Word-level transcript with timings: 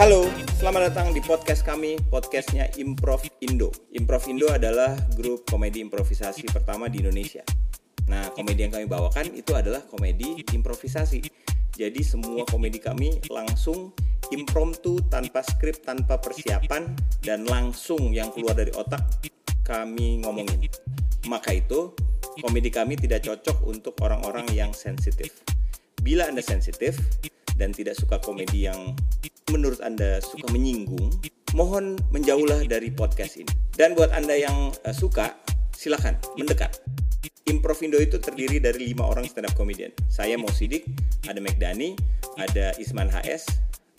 Halo, 0.00 0.24
selamat 0.56 0.88
datang 0.88 1.12
di 1.12 1.20
podcast 1.20 1.60
kami, 1.68 2.00
podcastnya 2.08 2.64
Improv 2.80 3.20
Indo. 3.44 3.68
Improv 3.92 4.24
Indo 4.24 4.48
adalah 4.48 4.96
grup 5.12 5.44
komedi 5.44 5.84
improvisasi 5.84 6.48
pertama 6.48 6.88
di 6.88 7.04
Indonesia. 7.04 7.44
Nah, 8.08 8.32
komedi 8.32 8.64
yang 8.64 8.72
kami 8.72 8.88
bawakan 8.88 9.36
itu 9.36 9.52
adalah 9.52 9.84
komedi 9.84 10.40
improvisasi. 10.48 11.20
Jadi 11.76 12.00
semua 12.00 12.48
komedi 12.48 12.80
kami 12.80 13.20
langsung 13.28 13.92
impromptu, 14.32 14.96
tanpa 15.12 15.44
skrip, 15.44 15.84
tanpa 15.84 16.16
persiapan, 16.16 16.88
dan 17.20 17.44
langsung 17.44 18.16
yang 18.16 18.32
keluar 18.32 18.56
dari 18.56 18.72
otak 18.72 19.04
kami 19.60 20.24
ngomongin. 20.24 20.72
Maka 21.28 21.52
itu, 21.52 21.92
komedi 22.40 22.72
kami 22.72 22.96
tidak 22.96 23.28
cocok 23.28 23.60
untuk 23.68 23.92
orang-orang 24.00 24.48
yang 24.56 24.72
sensitif. 24.72 25.44
Bila 26.00 26.32
Anda 26.32 26.40
sensitif 26.40 26.96
dan 27.60 27.76
tidak 27.76 27.94
suka 28.00 28.16
komedi 28.18 28.66
yang 28.66 28.96
menurut 29.52 29.84
Anda 29.84 30.24
suka 30.24 30.48
menyinggung, 30.48 31.12
mohon 31.52 32.00
menjauhlah 32.08 32.64
dari 32.64 32.88
podcast 32.88 33.36
ini. 33.36 33.52
Dan 33.76 33.92
buat 33.92 34.08
Anda 34.16 34.40
yang 34.40 34.72
uh, 34.72 34.94
suka, 34.96 35.36
silakan 35.76 36.16
mendekat. 36.40 36.80
Improvindo 37.44 38.00
itu 38.00 38.16
terdiri 38.16 38.62
dari 38.62 38.90
lima 38.94 39.04
orang 39.04 39.28
stand 39.28 39.50
up 39.50 39.54
comedian. 39.54 39.92
Saya 40.08 40.40
Mo 40.40 40.48
Sidik, 40.48 40.88
ada 41.28 41.42
Megdani, 41.42 41.92
ada 42.38 42.72
Isman 42.80 43.12
HS, 43.12 43.50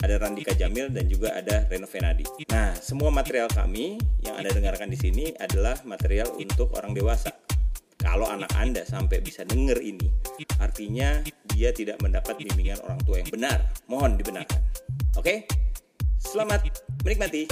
ada 0.04 0.20
Randika 0.20 0.52
Jamil 0.52 0.92
dan 0.92 1.06
juga 1.08 1.32
ada 1.32 1.64
Reno 1.70 1.88
Venadi. 1.88 2.24
Nah, 2.52 2.76
semua 2.76 3.08
material 3.08 3.48
kami 3.48 3.96
yang 4.20 4.36
Anda 4.36 4.52
dengarkan 4.52 4.92
di 4.92 4.98
sini 5.00 5.32
adalah 5.40 5.80
material 5.88 6.34
untuk 6.36 6.76
orang 6.76 6.92
dewasa. 6.92 7.32
Kalau 7.96 8.28
anak 8.28 8.52
Anda 8.60 8.84
sampai 8.84 9.24
bisa 9.24 9.48
denger 9.48 9.80
ini, 9.80 10.08
artinya 10.60 11.24
dia 11.54 11.70
tidak 11.70 12.02
mendapat 12.02 12.34
bimbingan 12.34 12.82
orang 12.82 12.98
tua 13.06 13.22
yang 13.22 13.30
benar. 13.30 13.58
Mohon 13.86 14.18
dibenarkan. 14.18 14.58
Oke? 15.14 15.46
Selamat 16.18 16.66
menikmati. 17.06 17.46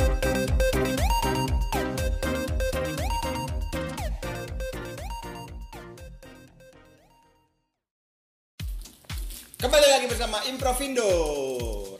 Kembali 9.62 9.86
lagi 9.86 10.06
bersama 10.10 10.42
Improvindo 10.50 11.06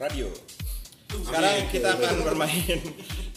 Radio. 0.02 0.26
Sekarang 1.06 1.70
kita 1.70 1.94
akan 1.94 2.16
bermain. 2.26 2.78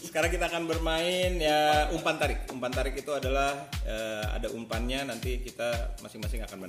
Sekarang 0.02 0.32
kita 0.34 0.50
akan 0.50 0.64
bermain 0.66 1.38
ya 1.38 1.94
umpan 1.94 2.18
tarik. 2.18 2.50
Umpan 2.50 2.74
tarik 2.74 2.98
itu 2.98 3.14
adalah 3.14 3.70
eh, 3.86 4.26
ada 4.34 4.50
umpannya 4.50 5.14
nanti 5.14 5.38
kita 5.46 5.94
masing-masing 6.02 6.42
akan 6.42 6.66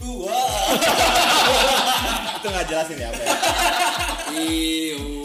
menari. 0.00 0.78
itu 2.40 2.46
nggak 2.48 2.66
jelasin 2.72 2.96
ya 2.96 3.08
apa 3.12 3.20
ya. 3.20 3.34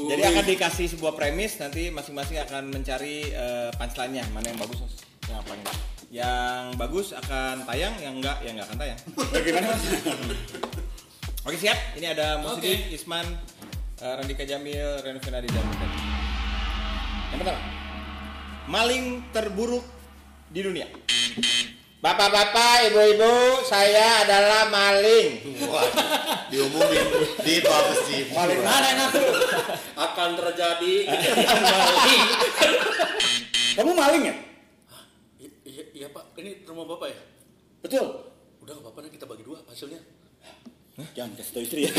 Jadi 0.05 0.21
akan 0.21 0.45
dikasih 0.45 0.85
sebuah 0.95 1.13
premis 1.15 1.55
nanti 1.57 1.87
masing-masing 1.89 2.37
akan 2.43 2.69
mencari 2.69 3.31
eh, 3.31 3.69
punchline-nya 3.79 4.27
mana 4.35 4.51
yang 4.51 4.59
bagus 4.59 4.79
yang 5.25 5.41
paling 5.47 5.63
yang 6.13 6.61
bagus 6.77 7.07
akan 7.11 7.65
tayang 7.65 7.95
yang 7.99 8.19
enggak 8.21 8.37
ya 8.43 8.49
enggak 8.53 8.67
akan 8.69 8.77
tayang. 8.77 8.99
Bagaimana 9.33 9.65
Mas? 9.73 9.83
Oke 11.45 11.61
siap, 11.61 11.77
ini 11.93 12.09
ada 12.09 12.41
Musidi, 12.41 12.89
Isman, 12.89 13.21
eh, 14.01 14.13
Randika 14.17 14.49
Jamil, 14.49 14.97
Reno 15.05 15.21
Finadi 15.21 15.45
dan. 15.45 15.65
Yang 17.29 17.39
pertama, 17.45 17.61
maling 18.65 19.21
terburuk 19.29 19.85
di 20.49 20.65
dunia. 20.65 20.89
Bapak-bapak, 22.05 22.93
ibu-ibu, 22.93 23.65
saya 23.65 24.21
adalah 24.21 24.69
maling. 24.69 25.41
diumumin 26.53 27.05
di 27.41 27.57
sih 28.05 28.29
Maling 28.29 28.61
mana 28.61 28.85
yang 28.93 29.09
ngaku? 29.09 29.25
akan 29.97 30.29
terjadi 30.37 30.95
Kamu 33.81 33.91
maling 33.97 34.23
ya? 34.29 34.35
Iya, 35.65 35.83
iya 35.97 36.07
pak 36.13 36.37
ini 36.37 36.61
rumah 36.69 36.85
bapak 36.85 37.09
ya 37.09 37.17
Betul. 37.81 38.05
udah 38.61 38.73
nggak 38.77 38.85
apa-apa 38.85 38.99
nih 39.01 39.11
kita 39.17 39.25
bagi 39.25 39.41
dua 39.41 39.57
hasilnya 39.65 39.97
Jangan 41.17 41.33
kasih 41.35 41.51
tau 41.57 41.63
istri 41.65 41.89
ya. 41.89 41.91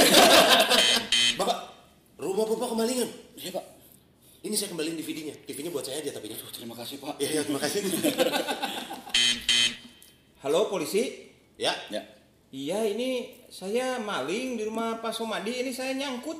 bapak 1.42 1.58
rumah 2.16 2.46
bapak 2.46 2.68
kemalingan 2.70 3.10
Iya 3.34 3.58
pak. 3.58 3.64
ini 4.46 4.54
saya 4.54 4.70
kembaliin 4.70 4.94
DVD-nya 4.94 5.34
DVD-nya 5.44 5.74
buat 5.74 5.82
saya 5.82 5.98
aja 5.98 6.14
tapi 6.14 6.30
Terima 6.30 6.78
kasih 6.78 7.02
pak. 7.02 7.18
ya, 7.18 7.28
ya 7.28 7.42
terima 7.42 7.58
kasih 7.58 7.82
Halo 10.44 10.68
polisi. 10.68 11.32
ya 11.56 11.72
Ya. 11.88 12.04
Iya 12.52 12.84
ini 12.92 13.40
saya 13.48 13.96
maling 13.96 14.60
di 14.60 14.62
rumah 14.68 15.00
Pak 15.00 15.12
Somadi. 15.16 15.64
Ini 15.64 15.72
saya 15.72 15.96
nyangkut 15.96 16.36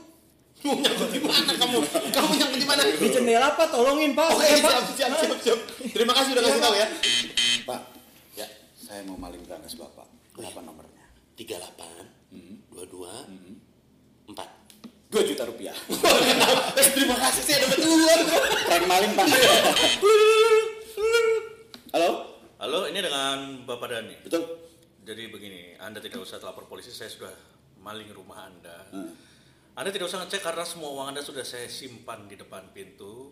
nyangkut 0.65 1.09
di 1.13 1.21
mana 1.21 1.53
kamu 1.53 1.79
kamu 2.13 2.33
nyangkut 2.37 2.61
di 2.61 2.69
mana 2.69 2.81
di 2.85 3.09
jendela 3.09 3.57
Pak. 3.57 3.73
Tolongin 3.73 4.13
Pak. 4.13 4.29
oke 4.37 4.45
Pak. 4.61 4.73
siap 4.93 4.93
siap 4.93 5.13
siap 5.17 5.41
siap 5.41 5.61
terima 5.97 6.13
kasih 6.13 6.37
udah 6.37 6.45
kasih 6.45 6.61
tahu 6.61 6.75
ya 6.77 6.89
Pak, 7.67 7.81
ya 8.37 8.47
saya 8.77 9.01
mau 9.09 9.17
maling 9.17 9.41
berangkas 9.43 9.75
bapak. 9.81 10.07
Berapa 10.37 10.61
nomornya? 10.61 11.05
tiga 11.37 11.57
delapan 11.57 12.05
dua 12.69 12.85
dua 12.89 13.13
empat 14.29 14.49
Dua 15.07 15.23
juta 15.23 15.47
rupiah. 15.47 15.73
Terima 16.99 17.15
kasih 17.15 17.43
saya 17.47 17.63
dapat 17.63 17.79
uang 17.79 18.23
Prank 18.67 18.85
maling 18.91 19.13
pak. 19.15 19.27
Halo? 21.95 22.37
halo 22.57 22.89
bapak 23.65 23.89
Dani 23.89 24.17
Betul. 24.23 24.43
jadi 25.03 25.23
begini 25.29 25.77
anda 25.79 25.99
tidak 25.99 26.23
usah 26.23 26.41
lapor 26.41 26.67
polisi 26.67 26.91
saya 26.91 27.09
sudah 27.09 27.33
maling 27.79 28.09
rumah 28.11 28.47
anda 28.47 28.89
anda 29.73 29.91
tidak 29.91 30.09
usah 30.09 30.25
ngecek 30.25 30.41
karena 30.41 30.65
semua 30.65 30.91
uang 30.93 31.07
anda 31.11 31.23
sudah 31.23 31.45
saya 31.45 31.69
simpan 31.69 32.27
di 32.27 32.35
depan 32.35 32.71
pintu 32.71 33.29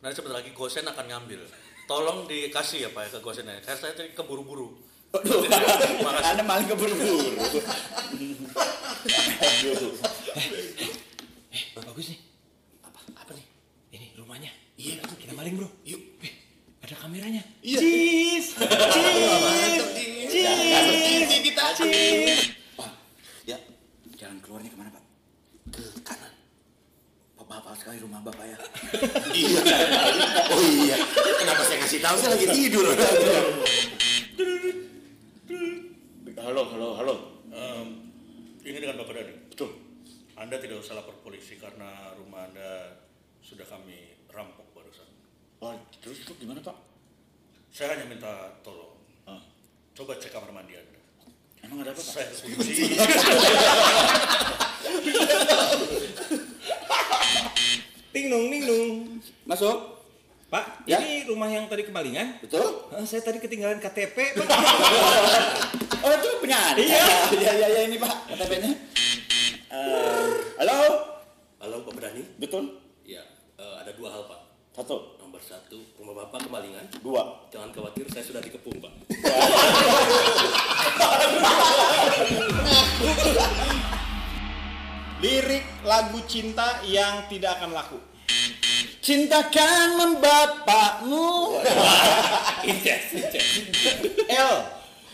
nanti 0.00 0.14
sebentar 0.14 0.40
lagi 0.40 0.52
gosen 0.52 0.84
akan 0.84 1.06
ngambil 1.06 1.40
tolong 1.84 2.24
dikasih 2.24 2.86
ya 2.86 2.90
pak 2.90 3.08
ya 3.08 3.18
ke 3.18 3.20
gosennya 3.20 3.58
karena 3.60 3.78
saya 3.78 3.92
tadi 3.92 4.12
keburu-buru 4.12 4.70
kasih. 5.10 6.22
Anda 6.22 6.46
maling 6.46 6.70
keburu-buru. 6.70 7.34
Aduh. 9.42 9.90
Bagus 11.74 12.06
nih. 12.14 12.20
apa 12.86 13.00
apa 13.18 13.34
nih 13.34 13.46
Ini 13.90 14.06
rumahnya. 14.14 14.54
iya 14.78 15.02
Kita 15.02 15.34
maling 15.34 15.58
bro. 15.58 15.66
yuk 15.82 15.98
Eh, 16.22 16.30
ada 16.86 16.94
kameranya. 16.94 17.42
Iya. 17.58 17.78
Cheese. 17.82 18.54
mantap 18.62 19.09
Hafal 27.90 27.98
sekali 27.98 28.06
rumah 28.06 28.22
bapak 28.22 28.46
ya. 28.46 28.58
iya 29.50 29.62
oh 30.54 30.62
iya 30.62 30.96
kenapa 31.42 31.62
saya 31.66 31.82
ngasih 31.82 31.98
tahu 31.98 32.16
saya 32.22 32.30
lagi 32.38 32.46
tidur 32.54 32.86
Halo, 36.40 36.62
halo, 36.72 36.88
halo. 36.96 37.14
Em, 37.52 37.88
ini 38.64 38.78
dengan 38.80 39.02
Bapak 39.04 39.12
Dani. 39.12 39.34
Betul. 39.52 39.76
Anda 40.40 40.56
tidak 40.56 40.80
usah 40.80 40.96
lapor 40.96 41.20
polisi 41.20 41.58
karena 41.60 42.16
rumah 42.16 42.48
Anda 42.48 42.96
sudah 43.44 43.66
kami 43.68 44.16
rampok 44.32 44.70
barusan. 44.72 45.04
Oh, 45.60 45.76
terus 46.00 46.24
itu 46.24 46.32
gimana 46.40 46.64
pak? 46.64 46.78
Saya 47.74 47.92
hanya 47.98 48.08
minta 48.08 48.56
tolong. 48.64 48.96
Ah, 49.28 49.42
Coba 49.92 50.16
cek 50.16 50.32
kamar 50.32 50.48
mandi 50.54 50.80
Anda. 50.80 51.00
emang 51.60 51.84
ada 51.84 51.92
apa 51.92 52.00
pak? 52.00 52.14
Saya 52.14 52.32
kunci. 52.32 52.88
Masuk. 59.60 59.92
Pak, 60.48 60.88
Ya. 60.88 60.96
ini 61.04 61.28
rumah 61.28 61.44
yang 61.44 61.68
tadi 61.68 61.84
kemalingan. 61.84 62.40
Betul? 62.40 62.64
Eh, 62.96 63.04
saya 63.04 63.20
tadi 63.20 63.36
ketinggalan 63.36 63.76
KTP, 63.76 64.40
Pak. 64.40 64.48
Oh 66.00 66.08
itu 66.16 66.28
punya 66.40 66.56
Anda? 66.56 66.80
Iya. 66.80 67.04
Iya, 67.36 67.52
iya, 67.60 67.66
iya, 67.68 67.80
ini 67.84 68.00
pak 68.00 68.08
KTP-nya. 68.32 68.72
Eh, 69.68 70.28
halo? 70.64 70.80
Halo 71.60 71.84
Pak 71.84 71.92
Dani. 72.00 72.24
Betul? 72.40 72.72
Ya, 73.04 73.20
eh, 73.60 73.74
ada 73.84 73.92
dua 73.92 74.08
hal 74.08 74.24
Pak. 74.24 74.40
Satu, 74.72 75.20
Nomor 75.20 75.44
satu, 75.44 75.76
rumah 76.00 76.24
Bapak 76.24 76.48
kemalingan. 76.48 76.88
dua. 77.04 77.44
Jangan 77.52 77.68
khawatir, 77.68 78.08
saya 78.08 78.24
sudah 78.24 78.40
dikepung 78.40 78.80
Pak. 78.80 78.92
Lirik 85.20 85.84
lagu 85.84 86.16
cinta 86.24 86.80
yang 86.80 87.28
tidak 87.28 87.60
akan 87.60 87.76
laku. 87.76 88.00
Cintakan 89.00 89.96
membapakmu. 89.96 91.56
L. 94.28 94.56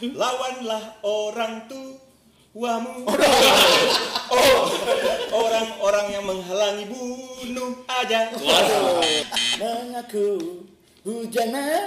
Lawanlah 0.03 0.85
orang 1.07 1.71
tuamu. 1.71 3.07
Oh, 4.27 4.67
orang-orang 5.31 6.19
yang 6.19 6.27
menghalangi 6.27 6.91
bunuh 6.91 7.79
aja. 7.87 8.27
Mengaku 9.55 10.67
hujana. 11.07 11.87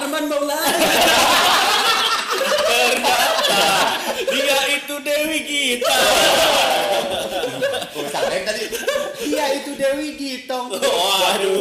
Arman 0.00 0.24
Maulana. 0.32 0.80
Dia 4.32 4.60
itu 4.80 4.94
Dewi 5.04 5.40
kita. 5.44 5.98
sampai 8.08 8.40
Dewi 9.80 10.08
Gitong. 10.16 10.68
Waduh. 10.76 11.58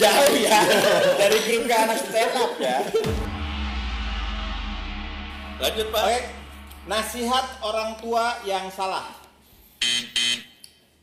Jauh 0.00 0.34
ya. 0.40 0.60
Dari 1.20 1.38
grup 1.44 1.62
ke 1.68 1.74
anak 1.76 1.98
stand 2.00 2.34
up 2.36 2.52
ya. 2.56 2.78
Lanjut 5.60 5.86
Pak. 5.92 6.02
Oke. 6.08 6.20
Nasihat 6.88 7.46
orang 7.60 8.00
tua 8.00 8.40
yang 8.48 8.72
salah. 8.72 9.12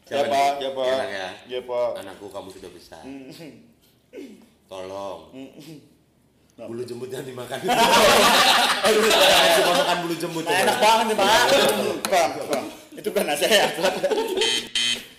Siapa? 0.05 0.29
nih? 0.29 0.49
Siapa? 0.61 0.81
Enak 0.81 1.09
ya. 1.09 1.29
Siapa? 1.45 1.79
Anakku 2.01 2.25
kamu 2.33 2.49
sudah 2.49 2.69
besar. 2.73 3.03
Tolong. 4.65 5.21
Bulu 6.55 6.81
jembut 6.87 7.11
jangan 7.11 7.27
dimakan. 7.27 7.59
Cuma 9.59 9.71
makan 9.75 9.97
bulu 10.07 10.15
jembut. 10.15 10.43
Nah, 10.47 10.55
enak 10.55 10.77
banget 10.79 11.05
nih, 11.11 11.17
Pak. 11.19 11.43
Bang, 12.07 12.31
bang. 12.47 12.65
Itu 12.95 13.09
kan 13.11 13.23
nasihat. 13.27 13.75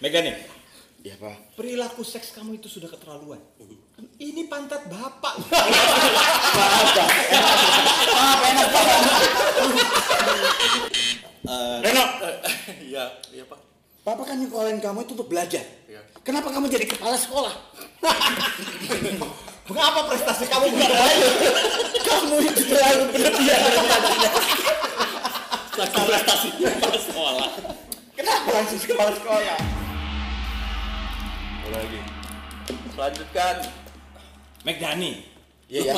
Mega 0.01 0.21
nih. 0.21 0.37
Iya, 1.07 1.15
Pak. 1.23 1.55
Perilaku 1.55 2.03
seks 2.03 2.35
kamu 2.35 2.59
itu 2.59 2.67
sudah 2.67 2.91
keterlaluan. 2.91 3.39
Ini 4.19 4.51
pantat 4.51 4.91
bapak. 4.91 5.39
Reno, 11.87 12.05
Iya, 12.83 13.05
iya 13.31 13.45
Pak. 13.47 13.61
Papa 14.03 14.23
kan 14.23 14.39
nyekolahin 14.39 14.83
kamu 14.83 15.07
itu 15.07 15.13
untuk 15.15 15.31
belajar. 15.31 15.63
Iya. 15.87 16.03
Kenapa 16.27 16.51
kamu 16.51 16.67
jadi 16.67 16.87
kepala 16.91 17.15
sekolah? 17.15 17.55
Mengapa 19.71 20.07
prestasi 20.11 20.47
kamu 20.47 20.75
benar 20.75 20.91
baik? 20.95 21.19
kamu 22.07 22.37
itu 22.39 22.63
terlalu 22.71 23.05
berlebihan. 23.15 23.61
Lagi 25.77 26.01
prestasi 26.07 26.49
pas 26.83 27.03
sekolah. 27.03 27.51
Kenapa 28.15 28.49
langsung 28.51 28.79
kepala 28.79 29.13
sekolah? 29.15 29.76
Lagi. 31.67 32.01
Lanjutkan. 32.95 33.57
Megdani. 34.63 35.13
Iya, 35.67 35.83
ya. 35.91 35.95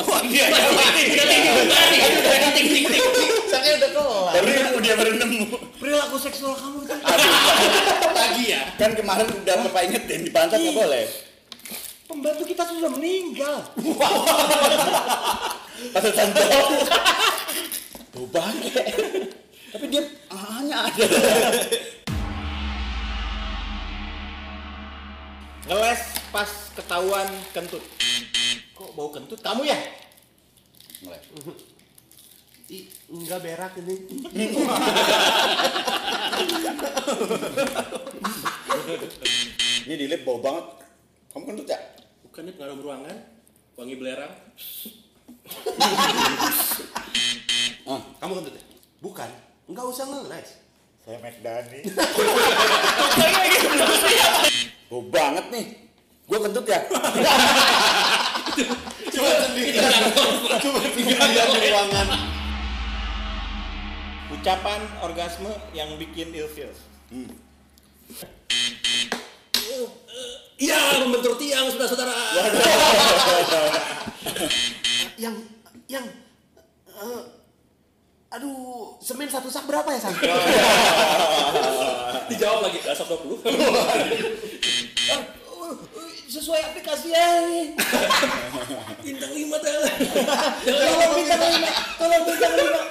Saya 3.49 3.71
udah 3.77 3.89
kelar. 3.93 4.33
Baru 4.33 4.77
dia 4.81 4.93
baru 4.97 5.11
nemu. 5.21 5.45
Perilaku 5.77 6.17
seksual 6.17 6.57
kamu 6.57 6.89
itu 6.89 6.93
Lagi 8.09 8.43
ya. 8.49 8.61
Kan 8.81 8.97
kemarin 8.97 9.29
udah 9.29 9.55
Bapak 9.69 9.81
ingetin 9.85 10.25
di 10.25 10.31
pantat 10.33 10.57
nggak 10.57 10.73
boleh. 10.73 11.05
pembantu 12.09 12.41
kita 12.41 12.65
sudah 12.65 12.89
meninggal. 12.89 13.69
Pasal 15.93 16.11
santo. 16.17 16.41
Tuh 18.09 18.25
bangke. 18.33 18.81
Tapi 19.69 19.85
dia 19.93 20.01
hanya 20.33 20.89
ada. 20.89 21.05
Ngeles 25.69 26.01
pas 26.33 26.49
ketahuan 26.73 27.29
kentut. 27.53 27.85
Kok 28.73 28.89
bau 28.97 29.13
kentut 29.13 29.37
kamu 29.37 29.69
ya? 29.69 29.77
Ih, 32.73 32.89
enggak 33.05 33.37
berak 33.45 33.77
ini. 33.77 34.01
Ini 39.85 39.93
di 39.93 40.09
lab 40.09 40.25
bau 40.25 40.41
banget. 40.41 40.65
Kamu 41.37 41.53
kentut 41.53 41.69
ya? 41.69 41.77
Bukannya 42.25 42.51
pengaruh 42.57 42.81
ruangan? 42.81 43.17
Wangi 43.77 43.93
belerang? 43.93 44.33
Ah, 47.85 48.01
Kamu 48.17 48.41
kentut 48.41 48.57
ya? 48.57 48.63
Bukan. 49.05 49.29
Enggak 49.69 49.85
usah 49.85 50.09
ngeles. 50.09 50.49
saya 51.05 51.21
McDani. 51.21 51.85
bau 54.89 55.05
banget 55.05 55.45
nih. 55.53 55.65
Gue 56.25 56.37
kentut 56.41 56.65
ya? 56.65 56.81
Cuma 59.13 59.29
sendiri. 59.45 59.77
Cuma 60.61 60.77
sendirian 60.81 61.29
di 61.53 61.69
ruangan. 61.69 62.07
Ucapan 64.29 64.81
orgasme 65.01 65.53
yang 65.73 65.93
bikin 65.97 66.33
ilfil. 66.33 66.69
Iya, 70.59 71.01
membentur 71.01 71.33
tiang, 71.39 71.71
saudara-saudara. 71.71 72.13
Yang 75.17 75.35
yang 75.89 76.05
eh, 76.85 77.21
aduh, 78.29 78.93
semen 79.01 79.25
satu 79.25 79.49
sak 79.49 79.65
berapa 79.65 79.89
ya, 79.89 79.99
Sang? 79.99 80.13
Dijawab 82.29 82.69
lagi, 82.69 82.77
dasar 82.85 83.09
20. 83.09 83.41
Sesuai 86.29 86.61
aplikasi 86.61 87.09
ya. 87.09 87.25
Bintang 89.05 89.33
5 89.33 89.63
teh. 89.65 89.73
Tolong 90.69 91.13
bintang 91.17 91.41
lima. 91.41 91.69
Tolong 91.97 92.21
bintang 92.21 92.53
lima. 92.53 92.81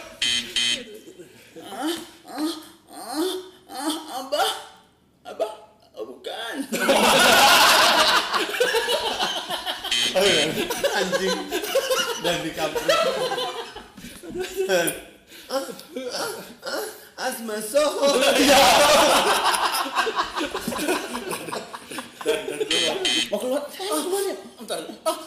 Abah? 4.19 4.50
Abah? 5.23 5.52
Oh, 5.94 6.02
bukan. 6.02 6.55
Anjing. 10.99 11.38
Dan 12.26 12.43
di 12.43 12.50
kampus. 12.50 12.82
Asma 17.28 17.60
Soho. 17.60 18.08
Mau 23.28 23.36
keluar? 23.36 23.69
Ah, 23.69 24.00
keluar 24.00 24.22
ya? 24.25 24.36
Entar. 24.56 24.80
Ah, 25.04 25.19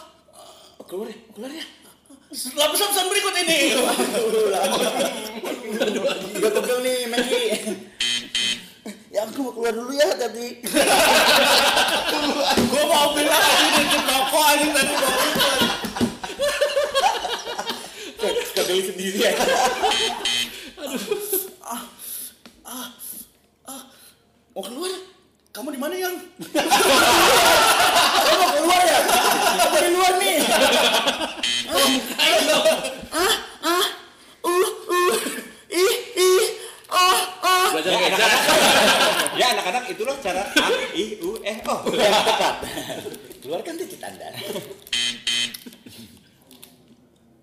keluar 0.90 1.14
ya? 1.14 1.18
Keluar 1.38 1.54
ya? 1.54 1.62
Lapisan 2.58 3.06
berikut 3.06 3.38
ini. 3.46 3.78
Udah 6.42 6.52
pegel 6.58 6.78
nih, 6.82 7.06
Meki. 7.06 7.70
Ya 9.14 9.30
aku 9.30 9.46
mau 9.46 9.54
keluar 9.54 9.74
dulu 9.78 9.94
ya 9.94 10.10
tadi. 10.18 10.58
Gua 12.66 12.84
mau 12.90 13.14
bilang 13.14 13.46
ini 13.46 13.84
di 13.86 14.00
tadi 14.02 14.02
mau 14.10 14.26
Kegeli 18.58 18.90
sendiri 18.90 19.20
ya. 19.22 19.38
Mau 24.62 24.70
keluar? 24.70 24.94
Kamu 25.58 25.74
di 25.74 25.80
mana 25.82 25.98
yang? 25.98 26.14
Kamu 26.38 26.70
mau 28.38 28.50
keluar 28.62 28.82
ya? 28.86 29.00
Dari 29.74 29.90
luar 29.90 30.14
nih. 30.22 30.38
Ah, 33.10 33.34
ah, 33.66 33.86
uh, 34.46 34.70
uh, 34.86 35.18
ih, 35.66 35.98
ih, 36.14 36.46
ah, 36.94 37.42
ah. 37.42 37.74
Belajar 37.74 38.06
geja. 38.06 38.22
Ya 39.34 39.58
anak-anak 39.58 39.90
itulah 39.98 40.14
cara 40.22 40.46
a 40.46 40.66
i 40.94 41.18
u 41.26 41.42
eh 41.42 41.58
oh. 41.66 41.82
Yang 41.98 42.22
tepat. 42.22 42.56
Keluarkan 43.42 43.74
titik 43.82 43.98
Anda. 44.06 44.30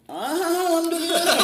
Ah, 0.06 0.38
alhamdulillah. 0.70 1.34